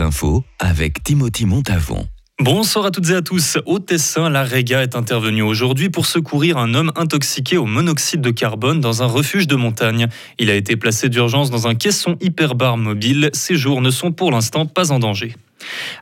infos 0.00 0.44
avec 0.58 1.02
Timothy 1.02 1.46
Montavon. 1.46 2.06
Bonsoir 2.40 2.86
à 2.86 2.90
toutes 2.90 3.10
et 3.10 3.14
à 3.14 3.22
tous. 3.22 3.58
Au 3.64 3.78
Tessin, 3.78 4.28
la 4.28 4.42
Rega 4.42 4.82
est 4.82 4.96
intervenue 4.96 5.42
aujourd'hui 5.42 5.88
pour 5.88 6.04
secourir 6.04 6.58
un 6.58 6.74
homme 6.74 6.90
intoxiqué 6.96 7.56
au 7.56 7.64
monoxyde 7.64 8.20
de 8.20 8.30
carbone 8.30 8.80
dans 8.80 9.04
un 9.04 9.06
refuge 9.06 9.46
de 9.46 9.54
montagne. 9.54 10.08
Il 10.40 10.50
a 10.50 10.54
été 10.54 10.74
placé 10.74 11.08
d'urgence 11.08 11.50
dans 11.50 11.68
un 11.68 11.76
caisson 11.76 12.16
hyperbar 12.20 12.76
mobile. 12.76 13.30
Ses 13.34 13.54
jours 13.54 13.80
ne 13.80 13.90
sont 13.90 14.10
pour 14.10 14.32
l'instant 14.32 14.66
pas 14.66 14.90
en 14.90 14.98
danger. 14.98 15.36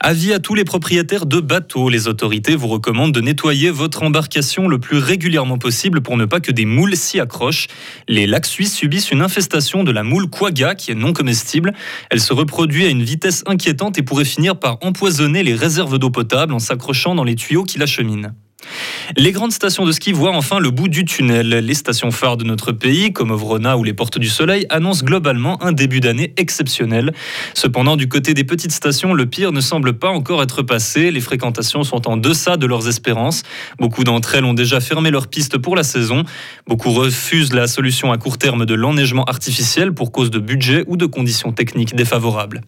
Avis 0.00 0.32
à 0.32 0.38
tous 0.38 0.54
les 0.54 0.64
propriétaires 0.64 1.26
de 1.26 1.40
bateaux, 1.40 1.88
les 1.88 2.08
autorités 2.08 2.56
vous 2.56 2.68
recommandent 2.68 3.12
de 3.12 3.20
nettoyer 3.20 3.70
votre 3.70 4.02
embarcation 4.02 4.66
le 4.66 4.78
plus 4.78 4.98
régulièrement 4.98 5.58
possible 5.58 6.00
pour 6.00 6.16
ne 6.16 6.24
pas 6.24 6.40
que 6.40 6.50
des 6.50 6.64
moules 6.64 6.96
s'y 6.96 7.20
accrochent. 7.20 7.68
Les 8.08 8.26
lacs 8.26 8.46
suisses 8.46 8.74
subissent 8.74 9.10
une 9.10 9.22
infestation 9.22 9.84
de 9.84 9.92
la 9.92 10.02
moule 10.02 10.28
quagga 10.28 10.74
qui 10.74 10.90
est 10.90 10.96
non 10.96 11.12
comestible. 11.12 11.72
Elle 12.10 12.20
se 12.20 12.32
reproduit 12.32 12.86
à 12.86 12.88
une 12.88 13.02
vitesse 13.02 13.44
inquiétante 13.46 13.98
et 13.98 14.02
pourrait 14.02 14.24
finir 14.24 14.58
par 14.58 14.78
empoisonner 14.82 15.42
les 15.42 15.54
réserves 15.54 15.98
d'eau 15.98 16.10
potable 16.10 16.52
en 16.52 16.58
s'accrochant 16.58 17.14
dans 17.14 17.24
les 17.24 17.36
tuyaux 17.36 17.64
qui 17.64 17.78
l'acheminent. 17.78 18.32
Les 19.16 19.32
grandes 19.32 19.52
stations 19.52 19.84
de 19.84 19.92
ski 19.92 20.12
voient 20.12 20.34
enfin 20.34 20.58
le 20.58 20.70
bout 20.70 20.88
du 20.88 21.04
tunnel. 21.04 21.48
Les 21.48 21.74
stations 21.74 22.10
phares 22.10 22.36
de 22.36 22.44
notre 22.44 22.72
pays, 22.72 23.12
comme 23.12 23.30
Ovrona 23.30 23.76
ou 23.76 23.84
les 23.84 23.92
Portes 23.92 24.18
du 24.18 24.28
Soleil, 24.28 24.66
annoncent 24.70 25.04
globalement 25.04 25.62
un 25.62 25.72
début 25.72 26.00
d'année 26.00 26.32
exceptionnel. 26.36 27.12
Cependant, 27.54 27.96
du 27.96 28.08
côté 28.08 28.34
des 28.34 28.44
petites 28.44 28.72
stations, 28.72 29.14
le 29.14 29.26
pire 29.26 29.52
ne 29.52 29.60
semble 29.60 29.94
pas 29.94 30.08
encore 30.08 30.42
être 30.42 30.62
passé. 30.62 31.10
Les 31.10 31.20
fréquentations 31.20 31.84
sont 31.84 32.08
en 32.08 32.16
deçà 32.16 32.56
de 32.56 32.66
leurs 32.66 32.88
espérances. 32.88 33.42
Beaucoup 33.78 34.04
d'entre 34.04 34.34
elles 34.34 34.44
ont 34.44 34.54
déjà 34.54 34.80
fermé 34.80 35.10
leurs 35.10 35.28
pistes 35.28 35.58
pour 35.58 35.76
la 35.76 35.82
saison. 35.82 36.24
Beaucoup 36.66 36.90
refusent 36.90 37.52
la 37.52 37.66
solution 37.66 38.12
à 38.12 38.18
court 38.18 38.38
terme 38.38 38.66
de 38.66 38.74
l'enneigement 38.74 39.24
artificiel 39.24 39.92
pour 39.92 40.12
cause 40.12 40.30
de 40.30 40.38
budget 40.38 40.84
ou 40.86 40.96
de 40.96 41.06
conditions 41.06 41.52
techniques 41.52 41.94
défavorables. 41.94 42.62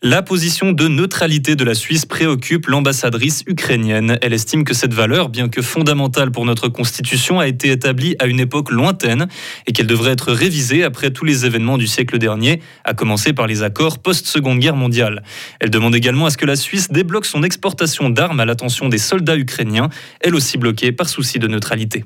La 0.00 0.22
position 0.22 0.70
de 0.70 0.86
neutralité 0.86 1.56
de 1.56 1.64
la 1.64 1.74
Suisse 1.74 2.06
préoccupe 2.06 2.68
l'ambassadrice 2.68 3.42
ukrainienne. 3.48 4.16
Elle 4.22 4.32
estime 4.32 4.62
que 4.62 4.72
cette 4.72 4.94
valeur, 4.94 5.28
bien 5.28 5.48
que 5.48 5.60
fondamentale 5.60 6.30
pour 6.30 6.46
notre 6.46 6.68
Constitution, 6.68 7.40
a 7.40 7.48
été 7.48 7.72
établie 7.72 8.14
à 8.20 8.26
une 8.26 8.38
époque 8.38 8.70
lointaine 8.70 9.26
et 9.66 9.72
qu'elle 9.72 9.88
devrait 9.88 10.12
être 10.12 10.32
révisée 10.32 10.84
après 10.84 11.10
tous 11.10 11.24
les 11.24 11.46
événements 11.46 11.78
du 11.78 11.88
siècle 11.88 12.18
dernier, 12.18 12.62
à 12.84 12.94
commencer 12.94 13.32
par 13.32 13.48
les 13.48 13.64
accords 13.64 13.98
post-seconde 13.98 14.60
guerre 14.60 14.76
mondiale. 14.76 15.24
Elle 15.58 15.70
demande 15.70 15.96
également 15.96 16.26
à 16.26 16.30
ce 16.30 16.38
que 16.38 16.46
la 16.46 16.54
Suisse 16.54 16.92
débloque 16.92 17.26
son 17.26 17.42
exportation 17.42 18.08
d'armes 18.08 18.38
à 18.38 18.44
l'attention 18.44 18.88
des 18.88 18.98
soldats 18.98 19.36
ukrainiens, 19.36 19.88
elle 20.20 20.36
aussi 20.36 20.58
bloquée 20.58 20.92
par 20.92 21.08
souci 21.08 21.40
de 21.40 21.48
neutralité. 21.48 22.04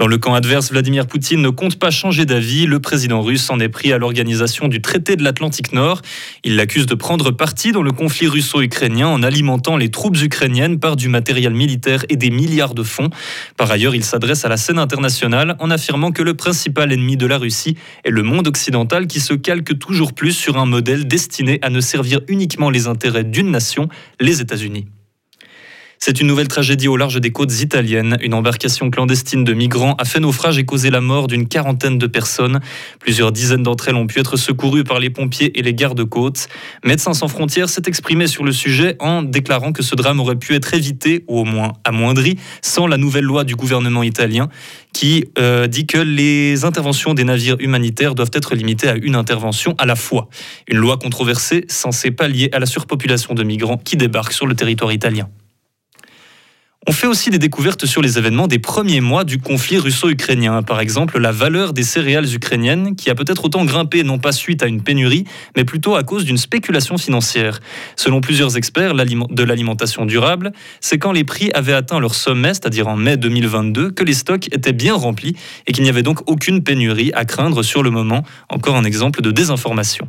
Dans 0.00 0.06
le 0.06 0.16
camp 0.16 0.32
adverse, 0.32 0.70
Vladimir 0.70 1.06
Poutine 1.06 1.42
ne 1.42 1.50
compte 1.50 1.78
pas 1.78 1.90
changer 1.90 2.24
d'avis. 2.24 2.64
Le 2.64 2.80
président 2.80 3.20
russe 3.20 3.50
en 3.50 3.60
est 3.60 3.68
pris 3.68 3.92
à 3.92 3.98
l'organisation 3.98 4.66
du 4.66 4.80
traité 4.80 5.14
de 5.14 5.22
l'Atlantique 5.22 5.74
Nord. 5.74 6.00
Il 6.42 6.56
l'accuse 6.56 6.86
de 6.86 6.94
prendre 6.94 7.32
parti 7.32 7.70
dans 7.70 7.82
le 7.82 7.92
conflit 7.92 8.26
russo-ukrainien 8.26 9.08
en 9.08 9.22
alimentant 9.22 9.76
les 9.76 9.90
troupes 9.90 10.16
ukrainiennes 10.22 10.80
par 10.80 10.96
du 10.96 11.10
matériel 11.10 11.52
militaire 11.52 12.06
et 12.08 12.16
des 12.16 12.30
milliards 12.30 12.72
de 12.72 12.82
fonds. 12.82 13.10
Par 13.58 13.70
ailleurs, 13.70 13.94
il 13.94 14.02
s'adresse 14.02 14.46
à 14.46 14.48
la 14.48 14.56
scène 14.56 14.78
internationale 14.78 15.54
en 15.58 15.70
affirmant 15.70 16.12
que 16.12 16.22
le 16.22 16.32
principal 16.32 16.92
ennemi 16.92 17.18
de 17.18 17.26
la 17.26 17.36
Russie 17.36 17.76
est 18.02 18.10
le 18.10 18.22
monde 18.22 18.48
occidental 18.48 19.06
qui 19.06 19.20
se 19.20 19.34
calque 19.34 19.78
toujours 19.78 20.14
plus 20.14 20.32
sur 20.32 20.56
un 20.56 20.64
modèle 20.64 21.06
destiné 21.08 21.58
à 21.60 21.68
ne 21.68 21.82
servir 21.82 22.20
uniquement 22.26 22.70
les 22.70 22.86
intérêts 22.86 23.24
d'une 23.24 23.50
nation, 23.50 23.90
les 24.18 24.40
États-Unis. 24.40 24.86
C'est 26.02 26.18
une 26.18 26.28
nouvelle 26.28 26.48
tragédie 26.48 26.88
au 26.88 26.96
large 26.96 27.20
des 27.20 27.30
côtes 27.30 27.60
italiennes. 27.60 28.16
Une 28.22 28.32
embarcation 28.32 28.88
clandestine 28.88 29.44
de 29.44 29.52
migrants 29.52 29.96
a 29.98 30.06
fait 30.06 30.18
naufrage 30.18 30.56
et 30.56 30.64
causé 30.64 30.88
la 30.88 31.02
mort 31.02 31.26
d'une 31.26 31.46
quarantaine 31.46 31.98
de 31.98 32.06
personnes. 32.06 32.60
Plusieurs 33.00 33.32
dizaines 33.32 33.62
d'entre 33.62 33.90
elles 33.90 33.96
ont 33.96 34.06
pu 34.06 34.18
être 34.18 34.38
secourues 34.38 34.82
par 34.82 34.98
les 34.98 35.10
pompiers 35.10 35.58
et 35.58 35.62
les 35.62 35.74
gardes-côtes. 35.74 36.48
Médecins 36.84 37.12
sans 37.12 37.28
frontières 37.28 37.68
s'est 37.68 37.82
exprimé 37.86 38.28
sur 38.28 38.44
le 38.44 38.52
sujet 38.52 38.96
en 38.98 39.22
déclarant 39.22 39.72
que 39.72 39.82
ce 39.82 39.94
drame 39.94 40.20
aurait 40.20 40.36
pu 40.36 40.54
être 40.54 40.72
évité 40.72 41.22
ou 41.28 41.38
au 41.38 41.44
moins 41.44 41.74
amoindri 41.84 42.38
sans 42.62 42.86
la 42.86 42.96
nouvelle 42.96 43.24
loi 43.24 43.44
du 43.44 43.54
gouvernement 43.54 44.02
italien 44.02 44.48
qui 44.94 45.26
euh, 45.38 45.66
dit 45.66 45.86
que 45.86 45.98
les 45.98 46.64
interventions 46.64 47.12
des 47.12 47.24
navires 47.24 47.56
humanitaires 47.60 48.14
doivent 48.14 48.32
être 48.32 48.54
limitées 48.54 48.88
à 48.88 48.96
une 48.96 49.16
intervention 49.16 49.74
à 49.76 49.84
la 49.84 49.96
fois. 49.96 50.30
Une 50.66 50.78
loi 50.78 50.96
controversée 50.96 51.66
censée 51.68 52.10
pallier 52.10 52.48
à 52.52 52.58
la 52.58 52.66
surpopulation 52.66 53.34
de 53.34 53.44
migrants 53.44 53.76
qui 53.76 53.98
débarquent 53.98 54.32
sur 54.32 54.46
le 54.46 54.54
territoire 54.54 54.92
italien. 54.92 55.28
On 56.90 56.92
fait 56.92 57.06
aussi 57.06 57.30
des 57.30 57.38
découvertes 57.38 57.86
sur 57.86 58.02
les 58.02 58.18
événements 58.18 58.48
des 58.48 58.58
premiers 58.58 59.00
mois 59.00 59.22
du 59.22 59.38
conflit 59.38 59.78
russo-ukrainien. 59.78 60.64
Par 60.64 60.80
exemple, 60.80 61.20
la 61.20 61.30
valeur 61.30 61.72
des 61.72 61.84
céréales 61.84 62.34
ukrainiennes, 62.34 62.96
qui 62.96 63.10
a 63.10 63.14
peut-être 63.14 63.44
autant 63.44 63.64
grimpé 63.64 64.02
non 64.02 64.18
pas 64.18 64.32
suite 64.32 64.64
à 64.64 64.66
une 64.66 64.82
pénurie, 64.82 65.22
mais 65.56 65.64
plutôt 65.64 65.94
à 65.94 66.02
cause 66.02 66.24
d'une 66.24 66.36
spéculation 66.36 66.98
financière. 66.98 67.60
Selon 67.94 68.20
plusieurs 68.20 68.56
experts 68.56 68.94
de 68.94 69.42
l'alimentation 69.44 70.04
durable, 70.04 70.50
c'est 70.80 70.98
quand 70.98 71.12
les 71.12 71.22
prix 71.22 71.52
avaient 71.54 71.74
atteint 71.74 72.00
leur 72.00 72.16
sommet, 72.16 72.54
c'est-à-dire 72.54 72.88
en 72.88 72.96
mai 72.96 73.16
2022, 73.16 73.92
que 73.92 74.02
les 74.02 74.12
stocks 74.12 74.48
étaient 74.52 74.72
bien 74.72 74.94
remplis 74.94 75.36
et 75.68 75.72
qu'il 75.72 75.84
n'y 75.84 75.90
avait 75.90 76.02
donc 76.02 76.28
aucune 76.28 76.64
pénurie 76.64 77.12
à 77.14 77.24
craindre 77.24 77.62
sur 77.62 77.84
le 77.84 77.90
moment. 77.90 78.24
Encore 78.48 78.74
un 78.74 78.82
exemple 78.82 79.22
de 79.22 79.30
désinformation. 79.30 80.08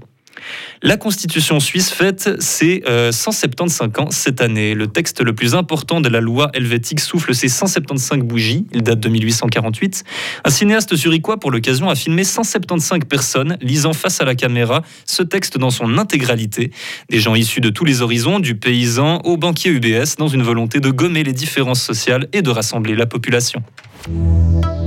La 0.81 0.97
Constitution 0.97 1.59
suisse 1.59 1.91
fête 1.91 2.41
ses 2.41 2.83
175 3.11 3.81
euh, 3.97 4.01
ans 4.01 4.11
cette 4.11 4.41
année. 4.41 4.73
Le 4.73 4.87
texte 4.87 5.21
le 5.21 5.33
plus 5.33 5.55
important 5.55 6.01
de 6.01 6.09
la 6.09 6.21
loi 6.21 6.49
helvétique 6.53 6.99
souffle 6.99 7.33
ses 7.33 7.47
175 7.47 8.19
bougies. 8.19 8.65
Il 8.73 8.83
date 8.83 8.99
de 8.99 9.09
1848. 9.09 10.03
Un 10.43 10.49
cinéaste 10.49 10.95
zurichois, 10.95 11.39
pour 11.39 11.51
l'occasion, 11.51 11.89
a 11.89 11.95
filmé 11.95 12.23
175 12.23 13.01
personnes 13.07 13.57
lisant 13.61 13.93
face 13.93 14.21
à 14.21 14.25
la 14.25 14.35
caméra 14.35 14.81
ce 15.05 15.23
texte 15.23 15.57
dans 15.57 15.69
son 15.69 15.97
intégralité. 15.97 16.71
Des 17.09 17.19
gens 17.19 17.35
issus 17.35 17.61
de 17.61 17.69
tous 17.69 17.85
les 17.85 18.01
horizons, 18.01 18.39
du 18.39 18.55
paysan 18.55 19.21
au 19.23 19.37
banquier 19.37 19.71
UBS, 19.71 20.15
dans 20.17 20.27
une 20.27 20.43
volonté 20.43 20.79
de 20.79 20.89
gommer 20.89 21.23
les 21.23 21.33
différences 21.33 21.81
sociales 21.81 22.27
et 22.33 22.41
de 22.41 22.49
rassembler 22.49 22.95
la 22.95 23.05
population. 23.05 23.63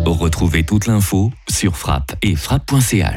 Retrouvez 0.07 0.65
toute 0.65 0.87
l'info 0.87 1.33
sur 1.49 1.77
frappe 1.77 2.15
et 2.23 2.37
frappe.ch. 2.37 3.13